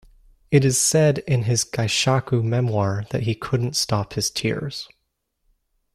[0.49, 4.89] It is said in his kaishaku memoir that he couldn't stop his tears.